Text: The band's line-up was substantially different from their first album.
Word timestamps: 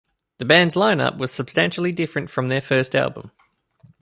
The 0.39 0.45
band's 0.45 0.75
line-up 0.75 1.19
was 1.19 1.31
substantially 1.31 1.91
different 1.91 2.31
from 2.31 2.47
their 2.49 2.59
first 2.59 2.95
album. 2.95 3.29